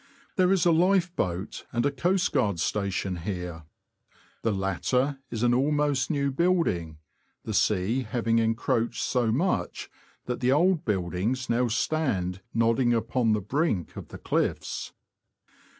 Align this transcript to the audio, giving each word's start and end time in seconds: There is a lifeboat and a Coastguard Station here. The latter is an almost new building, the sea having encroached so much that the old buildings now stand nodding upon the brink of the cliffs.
There 0.35 0.51
is 0.51 0.65
a 0.65 0.71
lifeboat 0.71 1.67
and 1.71 1.85
a 1.85 1.91
Coastguard 1.91 2.57
Station 2.59 3.17
here. 3.17 3.65
The 4.41 4.51
latter 4.51 5.19
is 5.29 5.43
an 5.43 5.53
almost 5.53 6.09
new 6.09 6.31
building, 6.31 6.97
the 7.43 7.53
sea 7.53 8.01
having 8.01 8.39
encroached 8.39 9.03
so 9.03 9.31
much 9.31 9.91
that 10.25 10.39
the 10.39 10.51
old 10.51 10.85
buildings 10.85 11.51
now 11.51 11.67
stand 11.67 12.41
nodding 12.51 12.95
upon 12.95 13.33
the 13.33 13.41
brink 13.41 13.95
of 13.95 14.07
the 14.07 14.17
cliffs. 14.17 14.91